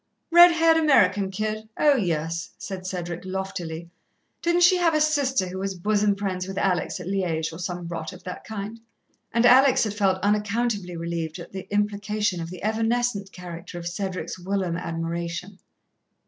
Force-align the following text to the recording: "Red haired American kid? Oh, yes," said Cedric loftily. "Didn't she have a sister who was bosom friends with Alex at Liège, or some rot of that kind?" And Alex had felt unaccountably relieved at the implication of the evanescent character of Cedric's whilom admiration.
"Red 0.31 0.51
haired 0.53 0.77
American 0.77 1.29
kid? 1.29 1.69
Oh, 1.77 1.95
yes," 1.95 2.49
said 2.57 2.87
Cedric 2.87 3.21
loftily. 3.23 3.91
"Didn't 4.41 4.63
she 4.63 4.77
have 4.77 4.95
a 4.95 4.99
sister 4.99 5.47
who 5.49 5.59
was 5.59 5.75
bosom 5.75 6.15
friends 6.15 6.47
with 6.47 6.57
Alex 6.57 6.99
at 6.99 7.05
Liège, 7.05 7.53
or 7.53 7.59
some 7.59 7.87
rot 7.87 8.11
of 8.11 8.23
that 8.23 8.43
kind?" 8.43 8.79
And 9.31 9.45
Alex 9.45 9.83
had 9.83 9.93
felt 9.93 10.17
unaccountably 10.23 10.97
relieved 10.97 11.37
at 11.37 11.51
the 11.51 11.71
implication 11.71 12.41
of 12.41 12.49
the 12.49 12.63
evanescent 12.63 13.31
character 13.31 13.77
of 13.77 13.85
Cedric's 13.87 14.39
whilom 14.39 14.75
admiration. 14.75 15.59